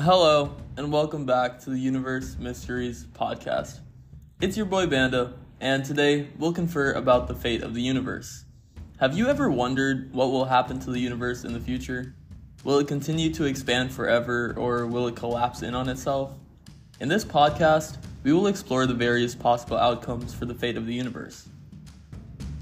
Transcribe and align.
Hello, 0.00 0.56
and 0.76 0.92
welcome 0.92 1.24
back 1.24 1.60
to 1.60 1.70
the 1.70 1.78
Universe 1.78 2.36
Mysteries 2.36 3.06
podcast. 3.12 3.78
It's 4.40 4.56
your 4.56 4.66
boy 4.66 4.88
Banda, 4.88 5.34
and 5.60 5.84
today 5.84 6.30
we'll 6.36 6.52
confer 6.52 6.94
about 6.94 7.28
the 7.28 7.34
fate 7.34 7.62
of 7.62 7.74
the 7.74 7.80
universe. 7.80 8.44
Have 8.98 9.16
you 9.16 9.28
ever 9.28 9.48
wondered 9.48 10.12
what 10.12 10.32
will 10.32 10.46
happen 10.46 10.80
to 10.80 10.90
the 10.90 10.98
universe 10.98 11.44
in 11.44 11.52
the 11.52 11.60
future? 11.60 12.12
Will 12.64 12.80
it 12.80 12.88
continue 12.88 13.32
to 13.34 13.44
expand 13.44 13.92
forever, 13.92 14.52
or 14.58 14.84
will 14.88 15.06
it 15.06 15.14
collapse 15.14 15.62
in 15.62 15.76
on 15.76 15.88
itself? 15.88 16.32
In 16.98 17.08
this 17.08 17.24
podcast, 17.24 17.96
we 18.24 18.32
will 18.32 18.48
explore 18.48 18.86
the 18.86 18.94
various 18.94 19.36
possible 19.36 19.76
outcomes 19.76 20.34
for 20.34 20.44
the 20.44 20.54
fate 20.54 20.76
of 20.76 20.86
the 20.86 20.94
universe. 20.94 21.48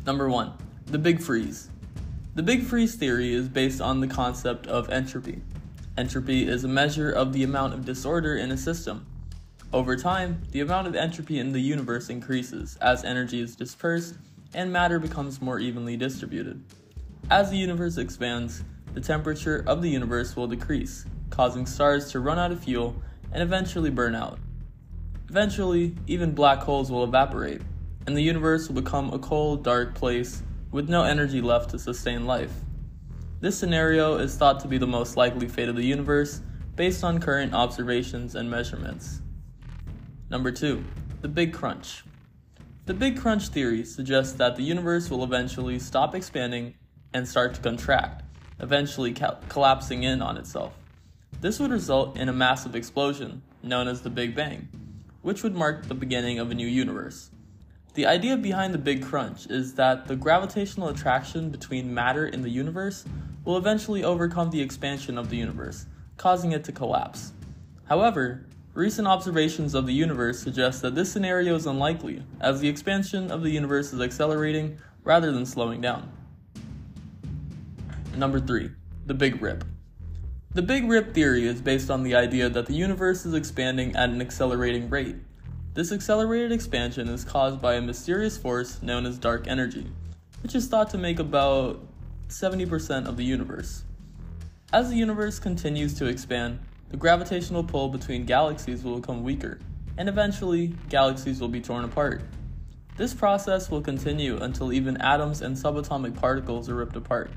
Number 0.04 0.28
one, 0.28 0.52
the 0.84 0.98
Big 0.98 1.22
Freeze. 1.22 1.70
The 2.34 2.42
Big 2.42 2.62
Freeze 2.62 2.94
theory 2.94 3.32
is 3.32 3.48
based 3.48 3.80
on 3.80 4.00
the 4.00 4.06
concept 4.06 4.66
of 4.66 4.90
entropy. 4.90 5.40
Entropy 5.98 6.48
is 6.48 6.64
a 6.64 6.68
measure 6.68 7.10
of 7.10 7.34
the 7.34 7.44
amount 7.44 7.74
of 7.74 7.84
disorder 7.84 8.36
in 8.36 8.50
a 8.50 8.56
system. 8.56 9.04
Over 9.74 9.94
time, 9.94 10.40
the 10.50 10.60
amount 10.60 10.86
of 10.86 10.96
entropy 10.96 11.38
in 11.38 11.52
the 11.52 11.60
universe 11.60 12.08
increases 12.08 12.78
as 12.80 13.04
energy 13.04 13.40
is 13.40 13.54
dispersed 13.54 14.14
and 14.54 14.72
matter 14.72 14.98
becomes 14.98 15.42
more 15.42 15.58
evenly 15.58 15.98
distributed. 15.98 16.64
As 17.30 17.50
the 17.50 17.58
universe 17.58 17.98
expands, 17.98 18.64
the 18.94 19.02
temperature 19.02 19.64
of 19.66 19.82
the 19.82 19.90
universe 19.90 20.34
will 20.34 20.46
decrease, 20.46 21.04
causing 21.28 21.66
stars 21.66 22.10
to 22.12 22.20
run 22.20 22.38
out 22.38 22.52
of 22.52 22.64
fuel 22.64 22.96
and 23.30 23.42
eventually 23.42 23.90
burn 23.90 24.14
out. 24.14 24.38
Eventually, 25.28 25.94
even 26.06 26.32
black 26.32 26.60
holes 26.60 26.90
will 26.90 27.04
evaporate, 27.04 27.60
and 28.06 28.16
the 28.16 28.22
universe 28.22 28.68
will 28.68 28.80
become 28.80 29.12
a 29.12 29.18
cold, 29.18 29.62
dark 29.62 29.94
place 29.94 30.42
with 30.70 30.88
no 30.88 31.04
energy 31.04 31.42
left 31.42 31.68
to 31.70 31.78
sustain 31.78 32.24
life. 32.24 32.52
This 33.42 33.58
scenario 33.58 34.18
is 34.18 34.36
thought 34.36 34.60
to 34.60 34.68
be 34.68 34.78
the 34.78 34.86
most 34.86 35.16
likely 35.16 35.48
fate 35.48 35.68
of 35.68 35.74
the 35.74 35.84
universe 35.84 36.40
based 36.76 37.02
on 37.02 37.18
current 37.18 37.52
observations 37.52 38.36
and 38.36 38.48
measurements. 38.48 39.20
Number 40.30 40.52
2. 40.52 40.84
The 41.22 41.28
Big 41.28 41.52
Crunch. 41.52 42.04
The 42.86 42.94
Big 42.94 43.18
Crunch 43.18 43.48
theory 43.48 43.84
suggests 43.84 44.34
that 44.34 44.54
the 44.54 44.62
universe 44.62 45.10
will 45.10 45.24
eventually 45.24 45.80
stop 45.80 46.14
expanding 46.14 46.74
and 47.14 47.26
start 47.26 47.54
to 47.54 47.60
contract, 47.60 48.22
eventually 48.60 49.12
collapsing 49.48 50.04
in 50.04 50.22
on 50.22 50.36
itself. 50.36 50.74
This 51.40 51.58
would 51.58 51.72
result 51.72 52.16
in 52.16 52.28
a 52.28 52.32
massive 52.32 52.76
explosion, 52.76 53.42
known 53.60 53.88
as 53.88 54.02
the 54.02 54.10
Big 54.10 54.36
Bang, 54.36 54.68
which 55.22 55.42
would 55.42 55.56
mark 55.56 55.88
the 55.88 55.94
beginning 55.94 56.38
of 56.38 56.52
a 56.52 56.54
new 56.54 56.68
universe. 56.68 57.32
The 57.94 58.06
idea 58.06 58.36
behind 58.36 58.72
the 58.72 58.78
Big 58.78 59.02
Crunch 59.02 59.46
is 59.50 59.74
that 59.74 60.06
the 60.06 60.14
gravitational 60.14 60.90
attraction 60.90 61.50
between 61.50 61.92
matter 61.92 62.28
in 62.28 62.42
the 62.42 62.48
universe 62.48 63.04
will 63.44 63.56
eventually 63.56 64.04
overcome 64.04 64.50
the 64.50 64.60
expansion 64.60 65.18
of 65.18 65.30
the 65.30 65.36
universe, 65.36 65.86
causing 66.16 66.52
it 66.52 66.64
to 66.64 66.72
collapse. 66.72 67.32
However, 67.84 68.46
recent 68.74 69.08
observations 69.08 69.74
of 69.74 69.86
the 69.86 69.92
universe 69.92 70.40
suggest 70.40 70.82
that 70.82 70.94
this 70.94 71.12
scenario 71.12 71.54
is 71.54 71.66
unlikely, 71.66 72.22
as 72.40 72.60
the 72.60 72.68
expansion 72.68 73.30
of 73.30 73.42
the 73.42 73.50
universe 73.50 73.92
is 73.92 74.00
accelerating 74.00 74.78
rather 75.04 75.32
than 75.32 75.46
slowing 75.46 75.80
down. 75.80 76.10
Number 78.16 78.40
3. 78.40 78.70
The 79.06 79.14
Big 79.14 79.42
Rip. 79.42 79.64
The 80.54 80.62
Big 80.62 80.88
Rip 80.88 81.14
theory 81.14 81.46
is 81.46 81.60
based 81.60 81.90
on 81.90 82.02
the 82.02 82.14
idea 82.14 82.48
that 82.48 82.66
the 82.66 82.74
universe 82.74 83.24
is 83.24 83.34
expanding 83.34 83.96
at 83.96 84.10
an 84.10 84.20
accelerating 84.20 84.90
rate, 84.90 85.16
this 85.74 85.90
accelerated 85.90 86.52
expansion 86.52 87.08
is 87.08 87.24
caused 87.24 87.62
by 87.62 87.74
a 87.74 87.80
mysterious 87.80 88.36
force 88.36 88.82
known 88.82 89.06
as 89.06 89.16
dark 89.16 89.48
energy, 89.48 89.86
which 90.42 90.54
is 90.54 90.68
thought 90.68 90.90
to 90.90 90.98
make 90.98 91.18
about 91.18 91.80
70% 92.32 93.06
of 93.06 93.16
the 93.16 93.24
universe. 93.24 93.84
As 94.72 94.88
the 94.88 94.96
universe 94.96 95.38
continues 95.38 95.94
to 95.94 96.06
expand, 96.06 96.58
the 96.88 96.96
gravitational 96.96 97.62
pull 97.62 97.88
between 97.88 98.24
galaxies 98.24 98.82
will 98.82 99.00
become 99.00 99.22
weaker, 99.22 99.58
and 99.98 100.08
eventually, 100.08 100.74
galaxies 100.88 101.40
will 101.40 101.48
be 101.48 101.60
torn 101.60 101.84
apart. 101.84 102.22
This 102.96 103.12
process 103.12 103.70
will 103.70 103.82
continue 103.82 104.38
until 104.38 104.72
even 104.72 104.96
atoms 105.00 105.42
and 105.42 105.56
subatomic 105.56 106.18
particles 106.18 106.68
are 106.68 106.74
ripped 106.74 106.96
apart, 106.96 107.30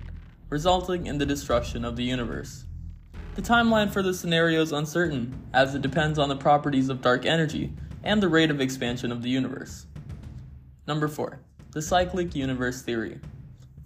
resulting 0.49 1.07
in 1.07 1.17
the 1.17 1.25
destruction 1.25 1.83
of 1.83 1.95
the 1.95 2.03
universe. 2.03 2.65
The 3.35 3.41
timeline 3.41 3.91
for 3.91 4.01
this 4.01 4.19
scenario 4.19 4.61
is 4.61 4.71
uncertain, 4.71 5.41
as 5.53 5.75
it 5.75 5.81
depends 5.81 6.17
on 6.17 6.29
the 6.29 6.37
properties 6.37 6.87
of 6.87 7.01
dark 7.01 7.25
energy 7.25 7.73
and 8.01 8.23
the 8.23 8.29
rate 8.29 8.51
of 8.51 8.61
expansion 8.61 9.11
of 9.11 9.21
the 9.21 9.29
universe. 9.29 9.87
Number 10.87 11.09
4. 11.09 11.39
The 11.71 11.81
Cyclic 11.81 12.33
Universe 12.33 12.81
Theory. 12.81 13.19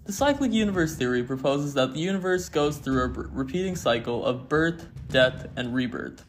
The 0.09 0.16
cyclic 0.16 0.52
universe 0.52 0.96
theory 0.96 1.22
proposes 1.22 1.75
that 1.75 1.94
the 1.94 2.00
universe 2.00 2.50
goes 2.50 2.78
through 2.78 3.03
a 3.03 3.08
repeating 3.09 3.75
cycle 3.75 4.25
of 4.25 4.50
birth, 4.50 4.88
death, 5.09 5.46
and 5.56 5.72
rebirth. 5.72 6.25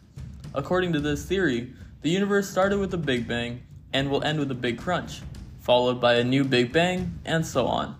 According 0.53 0.93
to 0.93 1.01
this 1.01 1.25
theory, 1.25 1.73
the 2.03 2.11
universe 2.11 2.47
started 2.47 2.79
with 2.79 2.93
a 2.93 2.99
Big 2.99 3.27
Bang 3.27 3.63
and 3.95 4.11
will 4.11 4.23
end 4.23 4.39
with 4.39 4.51
a 4.51 4.55
Big 4.55 4.77
Crunch, 4.77 5.23
followed 5.61 5.99
by 5.99 6.17
a 6.17 6.25
new 6.25 6.45
Big 6.45 6.75
Bang, 6.75 7.19
and 7.25 7.47
so 7.47 7.67
on. 7.67 7.97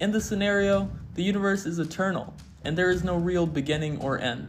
In 0.00 0.10
this 0.10 0.24
scenario, 0.24 0.90
the 1.14 1.22
universe 1.22 1.64
is 1.64 1.78
eternal, 1.78 2.34
and 2.64 2.76
there 2.76 2.90
is 2.90 3.04
no 3.04 3.14
real 3.14 3.46
beginning 3.46 4.00
or 4.00 4.18
end. 4.18 4.48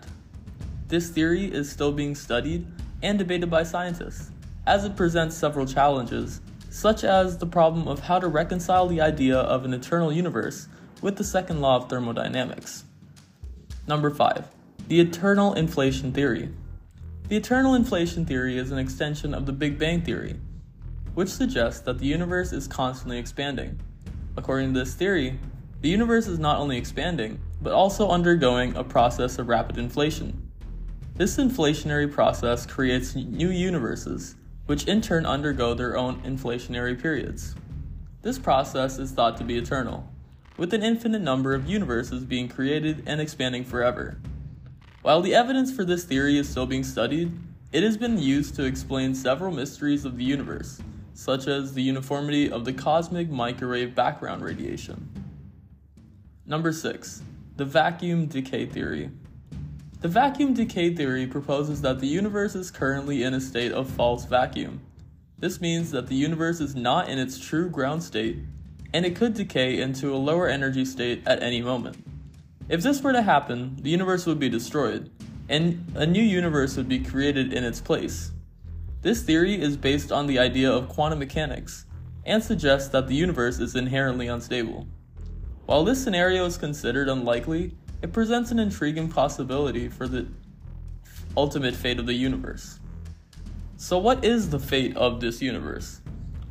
This 0.87 1.11
theory 1.11 1.45
is 1.45 1.71
still 1.71 1.91
being 1.91 2.15
studied 2.15 2.65
and 3.03 3.19
debated 3.19 3.51
by 3.51 3.61
scientists, 3.61 4.31
as 4.65 4.83
it 4.83 4.95
presents 4.95 5.37
several 5.37 5.67
challenges, 5.67 6.41
such 6.73 7.03
as 7.03 7.37
the 7.37 7.45
problem 7.45 7.87
of 7.87 7.99
how 7.99 8.17
to 8.17 8.27
reconcile 8.27 8.87
the 8.87 8.99
idea 8.99 9.37
of 9.37 9.63
an 9.63 9.75
eternal 9.75 10.11
universe 10.11 10.67
with 11.03 11.15
the 11.17 11.23
second 11.23 11.61
law 11.61 11.75
of 11.75 11.87
thermodynamics. 11.87 12.83
Number 13.85 14.09
5. 14.09 14.47
The 14.87 14.99
Eternal 14.99 15.53
Inflation 15.53 16.11
Theory. 16.11 16.49
The 17.27 17.37
eternal 17.37 17.75
inflation 17.75 18.25
theory 18.25 18.57
is 18.57 18.71
an 18.71 18.79
extension 18.79 19.35
of 19.35 19.45
the 19.45 19.51
Big 19.51 19.77
Bang 19.77 20.01
Theory, 20.01 20.35
which 21.13 21.29
suggests 21.29 21.81
that 21.81 21.99
the 21.99 22.07
universe 22.07 22.51
is 22.51 22.67
constantly 22.67 23.19
expanding. 23.19 23.79
According 24.35 24.73
to 24.73 24.79
this 24.79 24.95
theory, 24.95 25.39
the 25.81 25.89
universe 25.89 26.25
is 26.25 26.39
not 26.39 26.57
only 26.57 26.77
expanding, 26.77 27.39
but 27.61 27.73
also 27.73 28.09
undergoing 28.09 28.75
a 28.75 28.83
process 28.83 29.37
of 29.37 29.47
rapid 29.47 29.77
inflation. 29.77 30.49
This 31.13 31.37
inflationary 31.37 32.11
process 32.11 32.65
creates 32.65 33.13
new 33.13 33.51
universes, 33.51 34.35
which 34.65 34.85
in 34.85 35.01
turn 35.01 35.25
undergo 35.25 35.73
their 35.73 35.97
own 35.97 36.21
inflationary 36.21 36.99
periods. 36.99 37.55
This 38.21 38.39
process 38.39 38.97
is 38.99 39.11
thought 39.11 39.37
to 39.37 39.43
be 39.43 39.57
eternal, 39.57 40.07
with 40.57 40.73
an 40.73 40.83
infinite 40.83 41.21
number 41.21 41.53
of 41.53 41.69
universes 41.69 42.23
being 42.23 42.47
created 42.47 43.03
and 43.05 43.19
expanding 43.19 43.65
forever. 43.65 44.17
While 45.01 45.21
the 45.21 45.35
evidence 45.35 45.71
for 45.71 45.83
this 45.83 46.05
theory 46.05 46.37
is 46.37 46.47
still 46.47 46.65
being 46.65 46.83
studied, 46.83 47.31
it 47.73 47.83
has 47.83 47.97
been 47.97 48.17
used 48.17 48.55
to 48.55 48.63
explain 48.63 49.13
several 49.15 49.51
mysteries 49.51 50.05
of 50.05 50.15
the 50.15 50.23
universe, 50.23 50.79
such 51.13 51.47
as 51.47 51.73
the 51.73 51.81
uniformity 51.81 52.49
of 52.49 52.65
the 52.65 52.73
cosmic 52.73 53.29
microwave 53.29 53.95
background 53.95 54.43
radiation. 54.43 55.09
Number 56.45 56.71
6. 56.71 57.21
The 57.57 57.65
Vacuum 57.65 58.27
Decay 58.27 58.67
Theory. 58.67 59.09
The 60.03 60.09
vacuum 60.09 60.53
decay 60.53 60.93
theory 60.93 61.25
proposes 61.25 61.81
that 61.81 62.01
the 62.01 62.07
universe 62.07 62.55
is 62.55 62.69
currently 62.69 63.23
in 63.23 63.33
a 63.33 63.39
state 63.39 63.71
of 63.71 63.89
false 63.89 64.25
vacuum. 64.25 64.81
This 65.39 65.61
means 65.61 65.91
that 65.91 66.07
the 66.07 66.15
universe 66.15 66.59
is 66.59 66.75
not 66.75 67.07
in 67.07 67.17
its 67.17 67.39
true 67.39 67.69
ground 67.69 68.03
state, 68.03 68.39
and 68.93 69.05
it 69.05 69.15
could 69.15 69.33
decay 69.33 69.79
into 69.79 70.13
a 70.13 70.19
lower 70.19 70.49
energy 70.49 70.83
state 70.83 71.23
at 71.25 71.41
any 71.41 71.61
moment. 71.61 72.05
If 72.67 72.83
this 72.83 73.01
were 73.01 73.13
to 73.13 73.21
happen, 73.21 73.77
the 73.79 73.91
universe 73.91 74.25
would 74.25 74.39
be 74.39 74.49
destroyed, 74.49 75.09
and 75.47 75.89
a 75.95 76.05
new 76.05 76.21
universe 76.21 76.75
would 76.75 76.89
be 76.89 76.99
created 76.99 77.53
in 77.53 77.63
its 77.63 77.79
place. 77.79 78.31
This 79.03 79.23
theory 79.23 79.61
is 79.61 79.77
based 79.77 80.11
on 80.11 80.27
the 80.27 80.37
idea 80.37 80.69
of 80.69 80.89
quantum 80.89 81.19
mechanics, 81.19 81.85
and 82.25 82.43
suggests 82.43 82.89
that 82.89 83.07
the 83.07 83.15
universe 83.15 83.59
is 83.59 83.73
inherently 83.73 84.27
unstable. 84.27 84.85
While 85.65 85.85
this 85.85 86.03
scenario 86.03 86.43
is 86.43 86.57
considered 86.57 87.07
unlikely, 87.07 87.77
it 88.03 88.11
presents 88.11 88.51
an 88.51 88.59
intriguing 88.59 89.07
possibility 89.07 89.87
for 89.87 90.09
the 90.09 90.27
ultimate 91.37 91.73
fate 91.73 91.99
of 91.99 92.05
the 92.05 92.13
universe. 92.13 92.81
So, 93.77 93.97
what 93.97 94.25
is 94.25 94.49
the 94.49 94.59
fate 94.59 94.97
of 94.97 95.21
this 95.21 95.41
universe? 95.41 96.01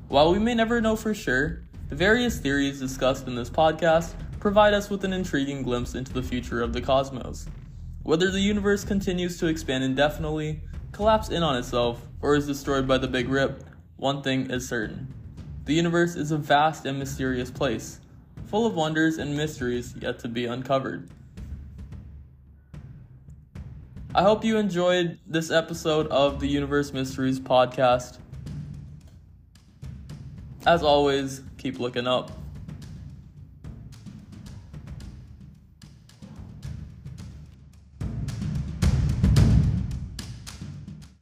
While 0.09 0.33
we 0.33 0.39
may 0.39 0.55
never 0.55 0.81
know 0.81 0.97
for 0.97 1.13
sure, 1.13 1.61
the 1.91 1.95
various 1.95 2.39
theories 2.39 2.81
discussed 2.81 3.27
in 3.27 3.35
this 3.35 3.51
podcast 3.51 4.15
provide 4.41 4.73
us 4.73 4.89
with 4.89 5.05
an 5.05 5.13
intriguing 5.13 5.63
glimpse 5.63 5.95
into 5.95 6.15
the 6.15 6.23
future 6.23 6.63
of 6.63 6.73
the 6.73 6.81
cosmos. 6.81 7.47
Whether 8.03 8.31
the 8.31 8.41
universe 8.41 8.83
continues 8.83 9.39
to 9.39 9.47
expand 9.47 9.85
indefinitely, 9.85 10.63
collapse 10.91 11.29
in 11.29 11.43
on 11.43 11.57
itself, 11.57 12.01
or 12.23 12.35
is 12.35 12.47
destroyed 12.47 12.89
by 12.89 12.97
the 12.97 13.09
Big 13.09 13.29
Rip, 13.29 13.63
one 13.97 14.23
thing 14.23 14.51
is 14.51 14.67
certain. 14.67 15.13
The 15.67 15.75
universe 15.75 16.17
is 16.17 16.33
a 16.33 16.39
vast 16.39 16.87
and 16.87 16.99
mysterious 16.99 17.51
place, 17.51 18.01
full 18.47 18.65
of 18.65 18.75
wonders 18.75 19.19
and 19.19 19.37
mysteries 19.37 19.95
yet 20.01 20.19
to 20.21 20.29
be 20.29 20.47
uncovered. 20.47 21.11
I 24.14 24.20
hope 24.20 24.44
you 24.44 24.59
enjoyed 24.59 25.19
this 25.26 25.50
episode 25.50 26.06
of 26.09 26.38
the 26.38 26.47
Universe 26.47 26.93
Mysteries 26.93 27.41
podcast. 27.41 28.19
As 30.67 30.82
always, 30.82 31.41
keep 31.56 31.81
looking 31.81 32.06
up. 32.06 32.31